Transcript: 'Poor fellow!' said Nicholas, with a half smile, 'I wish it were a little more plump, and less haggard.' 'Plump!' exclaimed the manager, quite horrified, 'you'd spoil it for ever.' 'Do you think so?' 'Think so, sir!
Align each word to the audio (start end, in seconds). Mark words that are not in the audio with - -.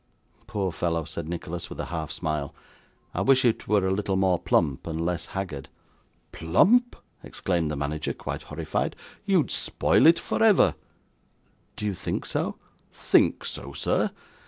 'Poor 0.47 0.71
fellow!' 0.71 1.03
said 1.03 1.29
Nicholas, 1.29 1.69
with 1.69 1.79
a 1.79 1.85
half 1.93 2.09
smile, 2.09 2.55
'I 3.13 3.21
wish 3.21 3.45
it 3.45 3.67
were 3.67 3.85
a 3.85 3.91
little 3.91 4.15
more 4.15 4.39
plump, 4.39 4.87
and 4.87 5.05
less 5.05 5.27
haggard.' 5.27 5.69
'Plump!' 6.31 6.95
exclaimed 7.21 7.69
the 7.69 7.75
manager, 7.75 8.11
quite 8.11 8.41
horrified, 8.41 8.95
'you'd 9.27 9.51
spoil 9.51 10.07
it 10.07 10.17
for 10.17 10.41
ever.' 10.41 10.73
'Do 11.75 11.85
you 11.85 11.93
think 11.93 12.25
so?' 12.25 12.55
'Think 12.91 13.45
so, 13.45 13.73
sir! 13.73 14.09